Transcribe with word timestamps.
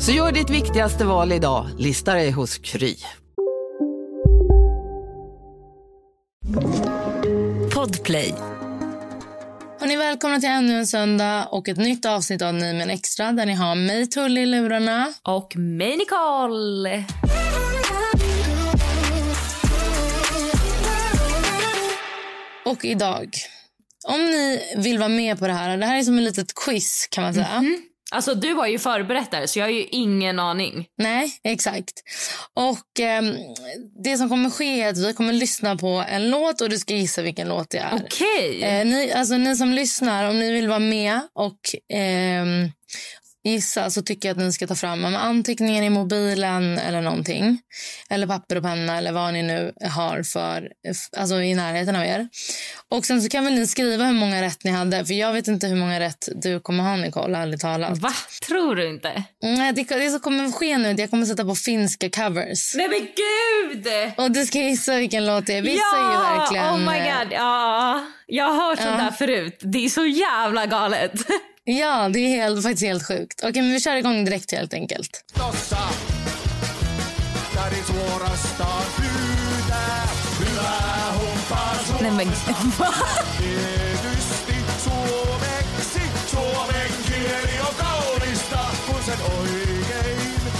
Så 0.00 0.12
gör 0.12 0.32
ditt 0.32 0.50
viktigaste 0.50 1.04
val 1.04 1.32
idag, 1.32 1.66
lista 1.78 2.14
dig 2.14 2.30
hos 2.30 2.58
Kry. 2.58 2.96
Podplay. 7.74 8.34
Hörni, 9.80 9.96
välkomna 9.96 10.40
till 10.40 10.48
ännu 10.48 10.78
en 10.78 10.86
söndag 10.86 11.48
och 11.50 11.68
ett 11.68 11.76
nytt 11.76 12.06
avsnitt 12.06 12.42
av 12.42 12.54
Ny 12.54 12.72
men 12.72 12.90
extra 12.90 13.32
där 13.32 13.46
ni 13.46 13.54
har 13.54 13.74
mig 13.74 14.06
Tully 14.06 14.40
i 14.40 14.46
lurarna. 14.46 15.12
Och 15.22 15.56
mig 15.56 15.96
Nicole. 15.96 17.04
Och 22.64 22.84
idag, 22.84 23.30
om 24.06 24.20
ni 24.20 24.60
vill 24.76 24.98
vara 24.98 25.08
med 25.08 25.38
på 25.38 25.46
det 25.46 25.52
här, 25.52 25.76
det 25.76 25.86
här 25.86 25.98
är 25.98 26.02
som 26.02 26.18
ett 26.18 26.24
litet 26.24 26.54
quiz 26.54 27.08
kan 27.10 27.24
man 27.24 27.34
säga. 27.34 27.64
Alltså 28.10 28.34
du 28.34 28.52
har 28.52 28.66
ju 28.66 28.78
förberett 28.78 29.30
det 29.30 29.36
här, 29.36 29.46
så 29.46 29.58
jag 29.58 29.66
har 29.66 29.70
ju 29.70 29.84
ingen 29.84 30.38
aning. 30.38 30.86
Nej, 30.98 31.38
exakt. 31.44 31.92
Och 32.54 33.00
ehm, 33.00 33.34
det 34.04 34.16
som 34.16 34.28
kommer 34.28 34.50
ske 34.50 34.82
är 34.82 34.88
att 34.88 34.98
vi 34.98 35.12
kommer 35.12 35.32
lyssna 35.32 35.76
på 35.76 36.04
en 36.08 36.30
låt 36.30 36.60
och 36.60 36.68
du 36.68 36.78
ska 36.78 36.94
gissa 36.94 37.22
vilken 37.22 37.48
låt 37.48 37.70
det 37.70 37.78
är. 37.78 37.94
Okej. 37.94 38.62
Eh, 38.62 38.86
ni, 38.86 39.12
alltså, 39.12 39.36
ni 39.36 39.56
som 39.56 39.72
lyssnar, 39.72 40.30
om 40.30 40.38
ni 40.38 40.52
vill 40.52 40.68
vara 40.68 40.78
med 40.78 41.20
och 41.34 41.58
ehm, 41.92 42.70
gissa 43.44 43.90
så 43.90 44.02
tycker 44.02 44.28
jag 44.28 44.36
att 44.36 44.42
ni 44.42 44.52
ska 44.52 44.66
ta 44.66 44.74
fram 44.74 45.04
anteckningar 45.04 45.82
i 45.82 45.90
mobilen 45.90 46.78
eller 46.78 47.00
någonting. 47.00 47.60
Eller 48.10 48.26
papper 48.26 48.56
och 48.56 48.62
penna 48.62 48.98
eller 48.98 49.12
vad 49.12 49.32
ni 49.32 49.42
nu 49.42 49.72
har 49.80 50.22
för, 50.22 50.72
alltså 51.16 51.42
i 51.42 51.54
närheten 51.54 51.96
av 51.96 52.04
er. 52.04 52.28
Och 52.90 53.04
sen 53.06 53.22
så 53.22 53.28
kan 53.28 53.44
väl 53.44 53.54
ni 53.54 53.66
skriva 53.66 54.04
hur 54.04 54.12
många 54.12 54.42
rätt 54.42 54.64
ni 54.64 54.70
hade. 54.70 55.04
För 55.06 55.14
jag 55.14 55.32
vet 55.32 55.48
inte 55.48 55.66
hur 55.66 55.76
många 55.76 56.00
rätt 56.00 56.28
du 56.34 56.60
kommer 56.60 56.84
ha 56.84 56.96
Nicole, 56.96 57.38
ärligt 57.38 57.60
talat. 57.60 57.98
Va? 57.98 58.12
Tror 58.48 58.76
du 58.76 58.88
inte? 58.88 59.22
Nej, 59.42 59.72
det, 59.72 59.82
det 59.82 60.10
som 60.10 60.20
kommer 60.20 60.52
ske 60.52 60.78
nu 60.78 60.88
är 60.88 60.92
att 60.94 60.98
jag 60.98 61.10
kommer 61.10 61.26
sätta 61.26 61.44
på 61.44 61.54
finska 61.54 62.10
covers. 62.10 62.74
Nej 62.74 62.88
men 62.88 63.00
gud! 63.00 63.86
Och 64.16 64.30
du 64.30 64.46
ska 64.46 64.58
gissa 64.58 64.96
vilken 64.96 65.26
låt 65.26 65.46
det 65.46 65.54
är. 65.54 65.62
Vissa 65.62 65.96
är 65.96 66.12
ju 66.12 66.38
verkligen... 66.38 66.66
Oh 66.74 66.78
my 66.78 66.98
god, 66.98 67.32
ja. 67.32 68.04
Jag 68.26 68.44
har 68.44 68.68
hört 68.68 68.78
sånt 68.78 68.98
där 68.98 69.10
förut. 69.10 69.58
Det 69.60 69.84
är 69.84 69.88
så 69.88 70.06
jävla 70.06 70.66
galet. 70.66 71.12
Ja, 71.68 72.08
det 72.08 72.18
är 72.20 72.28
helt, 72.28 72.62
faktiskt 72.62 72.82
helt 72.82 73.06
sjukt. 73.08 73.40
Okej, 73.44 73.62
men 73.62 73.72
vi 73.72 73.80
kör 73.80 73.96
igång 73.96 74.24
direkt 74.24 74.52
helt 74.52 74.74
enkelt. 74.74 75.24
tossa. 75.34 75.78
Täri 77.54 77.82
suorastaan 77.86 78.82
pyytää. 78.96 79.25
Nej 82.06 82.14
men 82.16 82.26
va? 82.78 82.94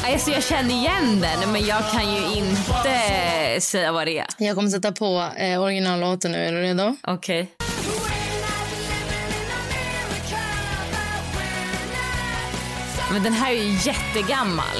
Alltså 0.05 0.31
jag 0.31 0.43
känner 0.43 0.75
igen 0.75 1.21
den, 1.21 1.53
men 1.53 1.67
jag 1.67 1.91
kan 1.91 2.15
ju 2.15 2.37
inte 2.37 3.61
säga 3.61 3.93
vad 3.93 4.07
det 4.07 4.19
är. 4.19 4.27
Jag 4.39 4.57
kommer 4.57 4.71
sätta 4.71 4.93
på 4.93 5.29
eh, 5.37 5.63
originallåten 5.63 6.33
nu. 6.33 6.39
Är 6.39 6.53
du 6.53 6.63
redo? 6.63 6.97
Okej. 7.03 7.51
Men 13.13 13.23
den 13.23 13.33
här 13.33 13.51
är 13.53 13.63
ju 13.63 13.79
jättegammal. 13.91 14.77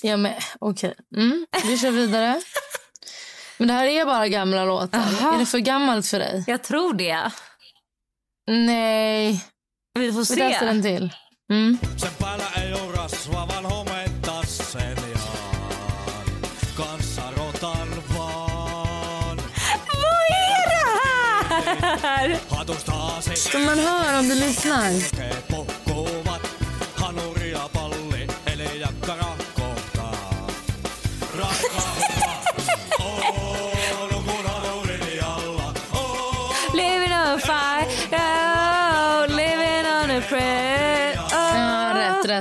Ja, 0.00 0.16
men 0.16 0.32
okej. 0.58 0.94
Mm, 1.16 1.46
vi 1.64 1.78
kör 1.78 1.90
vidare. 1.90 2.40
Men 3.56 3.68
det 3.68 3.74
här 3.74 3.86
är 3.86 4.04
bara 4.04 4.28
gamla 4.28 4.64
låtar. 4.64 4.98
Aha. 4.98 5.34
Är 5.34 5.38
det 5.38 5.46
för 5.46 5.58
gammalt 5.58 6.06
för 6.06 6.18
dig? 6.18 6.44
Jag 6.46 6.62
tror 6.64 6.94
det. 6.94 7.30
Nej. 8.46 9.44
Vi 9.98 10.12
får 10.12 10.20
Vi 10.20 10.26
testar 10.26 10.60
se. 10.60 10.66
en 10.66 10.82
till. 10.82 11.10
Mm. 11.52 11.78
Vad 12.18 12.32
är 20.30 20.68
det 20.68 22.06
här? 22.08 22.38
Se 23.20 23.36
Ska 23.36 23.58
man 23.58 23.78
höra 23.78 24.18
om 24.18 24.28
du 24.28 24.34
lyssnar? 24.34 24.90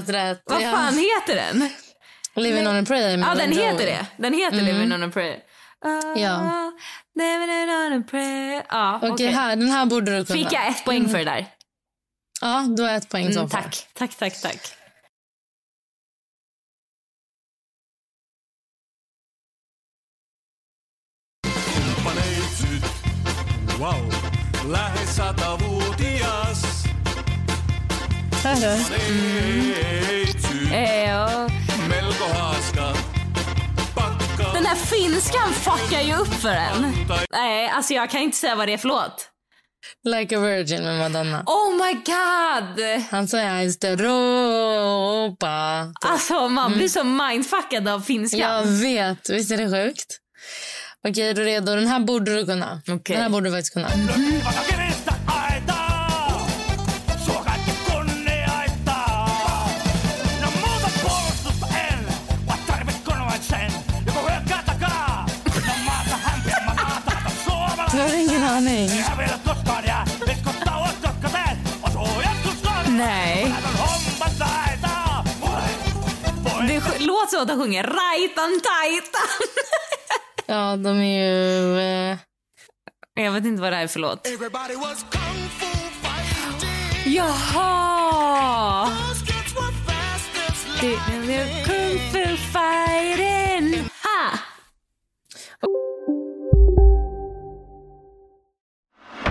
Rätt, 0.09 0.15
rätt. 0.15 0.41
Vad 0.45 0.61
ja. 0.61 0.71
fan 0.71 0.93
heter 0.97 1.35
den? 1.35 1.69
Living 2.35 2.67
on 2.67 2.75
a 2.75 2.83
prayer 2.87 3.17
med 3.17 3.27
Ja, 3.29 3.35
den 3.35 3.51
Joey. 3.51 3.63
heter 3.65 3.85
det. 3.85 4.05
Den 4.17 4.33
heter 4.33 4.61
Living 4.61 4.93
on 4.93 5.03
a 5.03 5.09
prayer. 5.13 5.39
Oh, 5.85 6.21
Ja. 6.21 6.71
Living 7.15 7.69
on 7.69 8.01
a 8.01 8.03
prayer. 8.09 8.63
Ja, 8.69 8.95
Okej, 8.97 9.11
okej. 9.11 9.27
här, 9.27 9.55
den 9.55 9.71
här 9.71 9.85
borde 9.85 10.17
du 10.17 10.25
kunna. 10.25 10.37
Fick 10.39 10.53
jag 10.53 10.67
ett 10.67 10.85
poäng 10.85 11.09
för 11.09 11.17
det 11.17 11.23
där? 11.23 11.45
Ja, 12.41 12.65
du 12.77 12.83
har 12.83 12.89
ett 12.89 13.09
poäng 13.09 13.25
Mm, 13.25 13.49
tack, 13.49 13.87
tack, 13.93 14.15
tack, 14.15 14.41
tack. 14.41 14.75
Wow, 23.79 24.13
lähes 24.71 25.15
satavuotias. 25.15 26.22
Eh, 30.71 31.09
ja. 31.09 31.49
Den 34.53 34.65
här 34.65 34.75
finskan 34.75 35.53
fuckar 35.53 36.01
ju 36.01 36.15
upp 36.15 36.33
för 36.33 36.49
en. 36.49 36.93
Nej, 37.31 37.69
alltså 37.69 37.93
jag 37.93 38.09
kan 38.09 38.21
inte 38.21 38.37
säga 38.37 38.55
vad 38.55 38.67
det 38.67 38.73
är 38.73 38.77
för 38.77 38.87
låt. 38.87 39.29
Like 40.03 40.37
a 40.37 40.39
virgin 40.39 40.83
med 40.83 40.99
Madonna. 40.99 41.43
Oh 41.45 41.71
my 41.71 41.93
god! 41.93 42.79
Han 43.11 43.27
jag 43.31 43.65
just 43.65 43.83
Europa. 43.83 45.47
Alltså 46.05 46.49
man 46.49 46.73
blir 46.73 46.87
så 46.87 47.03
mindfuckad 47.03 47.87
av 47.87 47.99
finskan. 47.99 48.39
Jag 48.39 48.63
vet. 48.65 49.29
Visst 49.29 49.51
är 49.51 49.57
det 49.57 49.69
sjukt? 49.71 50.19
Okej, 51.07 51.29
är 51.29 51.33
du 51.33 51.43
redo? 51.43 51.75
Den 51.75 51.87
här 51.87 51.99
borde 51.99 52.35
du 52.35 52.45
kunna. 52.45 52.81
Okej. 52.87 53.15
Den 53.15 53.23
här 53.23 53.29
borde 53.29 53.49
du 53.49 53.55
faktiskt 53.55 53.73
kunna. 53.73 53.89
Kenestä 53.89 54.72
Nej. 72.97 73.55
Det 76.67 76.99
låter 76.99 77.27
som 77.31 77.41
att 77.41 77.47
de 77.47 77.59
sjunger 77.59 77.83
Rajtan 77.83 78.61
tajtan. 78.63 79.47
Ja, 80.45 80.75
de 80.75 80.97
är 80.97 81.19
ju... 81.19 81.79
Eh... 81.79 82.17
Jag 83.15 83.31
vet 83.31 83.45
inte 83.45 83.61
vad 83.61 83.71
det 83.71 83.75
här 83.75 83.83
är 83.83 83.87
för 83.87 83.99
låt. 83.99 84.27
Jaha! 87.05 88.89
Det 90.81 90.93
är 90.93 91.65
Kung 91.65 92.11
fu 92.11 92.37
fighting. 92.37 93.92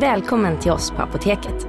Välkommen 0.00 0.60
till 0.60 0.70
oss 0.70 0.90
på 0.90 1.02
Apoteket. 1.02 1.66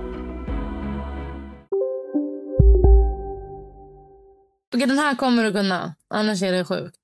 Okej, 4.75 4.87
den 4.87 4.97
här 4.97 5.15
kommer 5.15 5.43
du 5.43 5.51
kunna. 5.53 5.95
Annars 6.09 6.43
är 6.43 6.51
det 6.51 6.65
sjukt. 6.65 6.95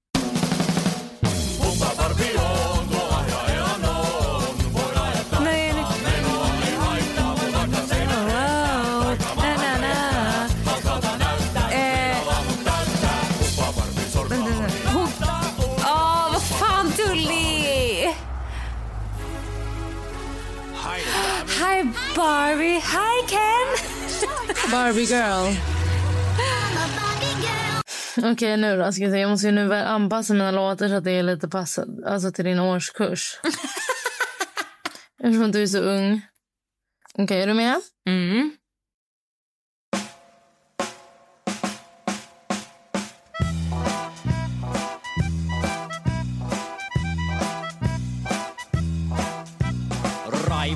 Barbie 24.86 25.06
girl. 25.06 25.56
Okej, 28.32 28.58
nu 28.58 28.78
då. 28.78 28.92
Ska 28.92 29.06
vi 29.06 29.12
se. 29.12 29.18
Jag 29.18 29.30
måste 29.30 29.48
ju 29.48 29.52
nu 29.54 29.74
anpassa 29.74 30.34
mina 30.34 30.52
låtar 30.52 30.88
så 30.90 30.96
att 30.96 31.04
det 31.04 31.12
är 31.12 31.24
lite 31.24 31.48
passat 31.48 31.88
alltså 32.06 32.32
till 32.32 32.46
din 32.46 32.60
årskurs. 32.60 33.40
Eftersom 35.24 35.52
du 35.52 35.64
är 35.64 35.68
så 35.68 35.80
ung. 35.80 36.22
Okej, 37.14 37.42
är 37.42 37.48
du 37.48 37.54
med? 37.54 37.82
Mm. 38.08 38.58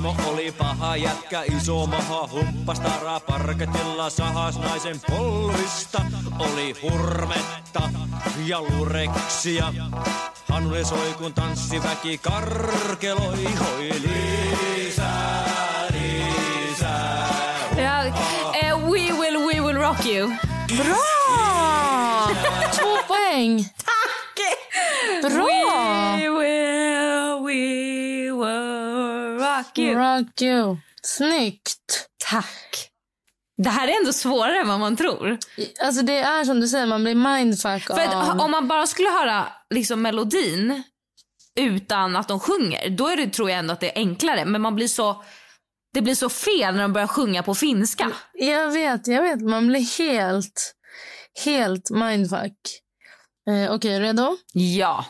Raimo 0.00 0.16
oli 0.26 0.52
paha 0.52 0.96
jätkä, 0.96 1.42
iso 1.42 1.86
maha, 1.86 2.28
humppas 2.32 2.80
taraa 2.80 3.20
parketilla, 3.20 4.10
sahas 4.10 4.58
naisen 4.58 5.00
polvista. 5.10 6.02
Oli 6.38 6.76
hurmetta 6.82 7.82
ja 8.46 8.60
lureksia. 8.62 9.74
Hannunen 10.48 10.84
soi 10.84 11.14
kun 11.18 11.34
tanssiväki 11.34 12.18
karkeloi, 12.18 13.44
hoi 13.44 13.90
lisää, 14.02 15.86
lisää. 15.90 17.28
Ja, 17.76 18.04
eh, 18.54 18.78
we 18.78 19.12
will, 19.18 19.46
we 19.46 19.60
will 19.60 19.78
rock 19.78 20.06
you. 20.06 20.32
Bra! 20.76 20.96
Två 22.76 23.02
poäng. 23.08 23.64
Tack! 23.84 24.56
Bra! 25.20 25.59
Rock 29.70 29.78
you. 29.78 29.94
Rock 29.94 30.42
you. 30.42 30.76
Snyggt. 31.02 32.08
Tack. 32.30 32.90
Det 33.62 33.70
här 33.70 33.88
är 33.88 34.00
ändå 34.00 34.12
svårare 34.12 34.60
än 34.60 34.68
vad 34.68 34.80
man 34.80 34.96
tror. 34.96 35.38
Alltså 35.82 36.02
det 36.02 36.18
är 36.18 36.44
som 36.44 36.60
du 36.60 36.68
säger, 36.68 36.86
man 36.86 37.04
blir 37.04 37.14
mindfuck 37.14 37.82
För 37.82 38.00
att, 38.00 38.14
av... 38.14 38.40
om 38.40 38.50
man 38.50 38.68
bara 38.68 38.86
skulle 38.86 39.08
höra 39.08 39.46
liksom 39.74 40.02
melodin 40.02 40.82
utan 41.60 42.16
att 42.16 42.28
de 42.28 42.40
sjunger, 42.40 42.90
då 42.90 43.08
är 43.08 43.16
det, 43.16 43.26
tror 43.26 43.50
jag 43.50 43.58
ändå 43.58 43.72
att 43.72 43.80
det 43.80 43.90
är 43.90 43.96
enklare. 43.96 44.44
Men 44.44 44.60
man 44.60 44.74
blir 44.74 44.88
så, 44.88 45.24
det 45.94 46.02
blir 46.02 46.14
så 46.14 46.28
fel 46.28 46.74
när 46.74 46.82
de 46.82 46.92
börjar 46.92 47.06
sjunga 47.06 47.42
på 47.42 47.54
finska. 47.54 48.12
Jag 48.32 48.70
vet, 48.70 49.06
jag 49.06 49.22
vet. 49.22 49.40
Man 49.40 49.66
blir 49.66 49.98
helt, 49.98 50.74
helt 51.44 51.90
mindfuck. 51.90 52.56
Eh, 53.50 53.74
Okej, 53.74 54.00
redo? 54.00 54.36
Ja. 54.52 55.04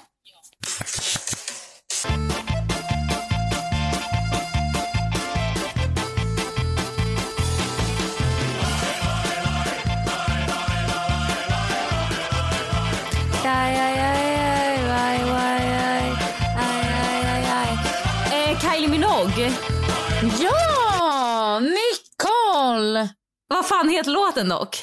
Ja! 20.22 21.60
Nicole! 21.60 23.08
Vad 23.48 23.66
fan 23.66 23.88
heter 23.88 24.10
låten 24.10 24.48
dock? 24.48 24.76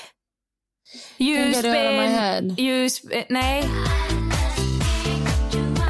You 1.18 1.38
head. 1.38 2.60
You 2.60 2.88
sp- 2.88 3.26
nej. 3.30 3.64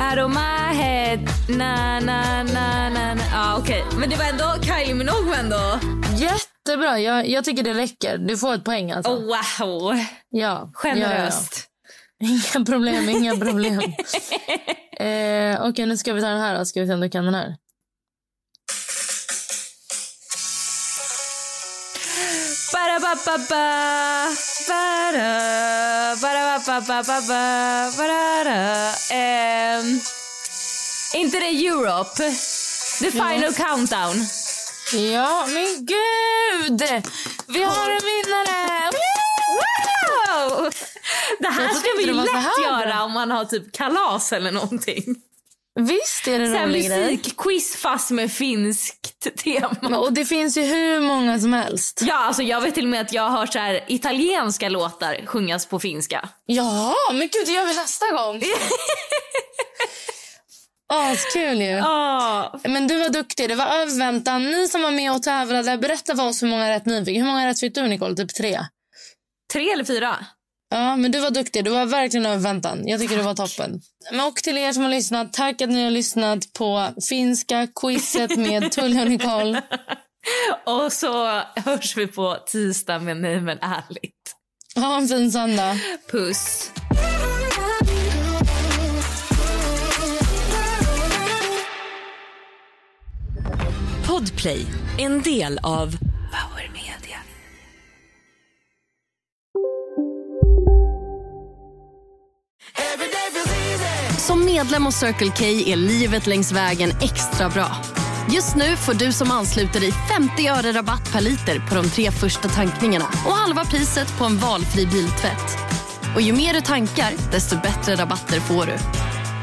Out 0.09 0.19
of 0.25 0.31
my 0.33 0.73
head. 0.75 1.19
Na, 1.49 1.99
na, 1.99 2.43
na, 2.43 2.89
na, 2.89 3.15
na. 3.15 3.23
Ja, 3.31 3.57
okej. 3.59 3.83
Men 3.99 4.09
det 4.09 4.15
var 4.15 4.25
ändå 4.25 4.63
Kylie 4.63 4.93
Minogue 4.93 5.35
ändå... 5.35 5.79
Jättebra. 6.17 6.99
Jag, 6.99 7.27
jag 7.29 7.45
tycker 7.45 7.63
det 7.63 7.73
räcker. 7.73 8.17
Du 8.17 8.37
får 8.37 8.53
ett 8.53 8.63
poäng. 8.63 8.91
Alltså. 8.91 9.11
Oh, 9.11 9.37
wow. 9.59 9.99
Ja, 10.29 10.71
Generöst. 10.73 11.69
Ja, 12.17 12.27
ja. 12.27 12.57
Inga 12.57 12.65
problem, 12.65 13.09
inga 13.09 13.35
problem. 13.35 13.79
eh, 14.97 15.67
Okej, 15.69 15.85
nu 15.85 15.97
ska 15.97 16.13
vi 16.13 16.21
ta 16.21 16.27
den 16.27 16.41
här. 16.41 16.57
Då. 16.57 16.65
Ska 16.65 16.81
vi 16.81 16.87
se 16.87 16.93
om 16.93 16.99
du 16.99 17.09
kan 17.09 17.25
den 17.25 17.35
här. 17.35 17.55
Inte 31.13 31.39
det 31.39 31.67
Europe? 31.67 32.15
The 32.99 33.11
final 33.11 33.53
countdown. 33.53 34.15
Ja, 35.13 35.47
men 35.47 35.85
gud! 35.85 36.81
Vi 37.47 37.63
har 37.63 37.89
en 37.91 38.01
vinnare! 38.05 38.91
Wow! 39.57 40.71
Det 41.39 41.47
här 41.47 41.73
ska 41.73 41.89
vi 41.97 42.05
lätt 42.05 42.63
göra 42.63 43.03
om 43.03 43.11
man 43.11 43.31
har 43.31 43.45
typ 43.45 43.71
kalas 43.71 44.33
eller 44.33 44.51
någonting. 44.51 45.15
Visst 45.79 46.27
är 46.27 46.39
det 46.39 46.63
rolig 46.63 46.85
grej. 46.85 47.11
musikquiz 47.11 47.75
fast 47.75 48.11
med 48.11 48.31
finskt 48.31 49.37
tema. 49.43 49.97
Och 49.97 50.13
det 50.13 50.25
finns 50.25 50.57
ju 50.57 50.61
hur 50.61 50.99
många 50.99 51.39
som 51.39 51.53
helst. 51.53 52.03
Ja, 52.07 52.15
alltså 52.15 52.43
jag 52.43 52.61
vet 52.61 52.75
till 52.75 52.83
och 52.85 52.89
med 52.89 53.01
att 53.01 53.13
jag 53.13 53.23
har 53.23 53.39
hört 53.39 53.53
så 53.53 53.59
här 53.59 53.83
italienska 53.87 54.69
låtar 54.69 55.25
sjungas 55.25 55.65
på 55.65 55.79
finska. 55.79 56.29
Ja, 56.45 56.93
men 57.11 57.19
gud, 57.19 57.45
det 57.45 57.51
gör 57.51 57.65
vi 57.65 57.75
nästa 57.75 58.05
gång. 58.11 58.43
Askul 60.93 61.61
ju. 61.61 61.67
Ja. 61.67 62.59
Men 62.63 62.87
du 62.87 62.99
var 62.99 63.09
duktig. 63.09 63.49
Det 63.49 63.55
var 63.55 63.65
över. 63.65 64.39
Ni 64.39 64.67
som 64.67 64.81
var 64.81 64.91
med 64.91 65.11
och 65.11 65.23
tävlade, 65.23 65.77
berätta 65.77 66.15
för 66.15 66.27
oss 66.27 66.43
hur 66.43 66.47
många 66.47 66.69
rätt 66.69 66.85
ni 66.85 67.05
fick. 67.05 67.17
Hur 67.17 67.25
många 67.25 67.47
rätt 67.47 67.59
fick 67.59 67.75
du, 67.75 67.87
Nicole? 67.87 68.15
Typ 68.15 68.35
tre? 68.35 68.59
Tre 69.53 69.71
eller 69.71 69.83
fyra? 69.83 70.17
Ja, 70.69 70.95
men 70.95 71.11
du 71.11 71.19
var 71.19 71.31
duktig. 71.31 71.63
Du 71.63 71.71
var 71.71 71.85
verkligen 71.85 72.25
över 72.25 72.37
väntan. 72.37 72.87
Jag 72.87 72.99
tycker 72.99 73.17
du 73.17 73.23
var 73.23 73.33
toppen. 73.33 73.81
Men 74.11 74.27
och 74.27 74.35
till 74.35 74.57
er 74.57 74.73
som 74.73 74.83
har 74.83 74.89
lyssnat, 74.89 75.33
tack 75.33 75.61
att 75.61 75.69
ni 75.69 75.83
har 75.83 75.91
lyssnat 75.91 76.53
på 76.53 76.89
finska 77.09 77.67
quizet 77.81 78.37
med 78.37 78.71
Tully 78.71 79.01
och 79.01 79.09
Nicole. 79.09 79.61
Och 80.65 80.93
så 80.93 81.41
hörs 81.55 81.97
vi 81.97 82.07
på 82.07 82.37
tisdag 82.51 82.99
med 82.99 83.17
Nej 83.17 83.41
men 83.41 83.57
ärligt. 83.61 84.13
Ha 84.75 84.97
en 84.97 85.07
fin 85.07 85.31
söndag. 85.31 85.75
Puss. 86.11 86.71
Podplay, 94.07 94.65
en 94.99 95.21
del 95.21 95.59
av 95.63 96.06
Som 104.27 104.45
medlem 104.45 104.85
hos 104.85 104.95
Circle 104.95 105.31
K 105.37 105.45
är 105.45 105.75
livet 105.75 106.27
längs 106.27 106.51
vägen 106.51 106.89
extra 107.01 107.49
bra. 107.49 107.67
Just 108.33 108.55
nu 108.55 108.75
får 108.75 108.93
du 108.93 109.11
som 109.11 109.31
ansluter 109.31 109.79
dig 109.79 109.91
50 109.91 110.47
öre 110.47 110.71
rabatt 110.71 111.13
per 111.13 111.21
liter 111.21 111.59
på 111.69 111.75
de 111.75 111.89
tre 111.89 112.11
första 112.11 112.47
tankningarna 112.47 113.05
och 113.05 113.31
halva 113.31 113.65
priset 113.65 114.17
på 114.17 114.25
en 114.25 114.37
valfri 114.37 114.85
biltvätt. 114.85 115.57
Och 116.15 116.21
ju 116.21 116.33
mer 116.33 116.53
du 116.53 116.61
tankar, 116.61 117.31
desto 117.31 117.55
bättre 117.55 117.95
rabatter 117.95 118.39
får 118.39 118.65
du. 118.65 118.73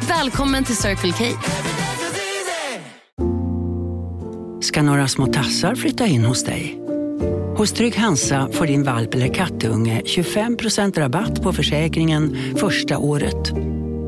Välkommen 0.09 0.65
till 0.65 0.77
Circle 0.77 1.13
K. 1.13 1.25
Ska 4.61 4.83
några 4.83 5.09
små 5.09 5.27
tassar 5.27 5.75
flytta 5.75 6.07
in 6.07 6.25
hos 6.25 6.45
dig? 6.45 6.81
Hos 7.57 7.73
Trygg 7.73 7.97
Hansa 7.97 8.49
får 8.53 8.67
din 8.67 8.83
valp 8.83 9.15
eller 9.15 9.35
kattunge 9.35 10.03
25% 10.05 10.99
rabatt 10.99 11.43
på 11.43 11.53
försäkringen 11.53 12.37
första 12.57 12.99
året. 12.99 13.53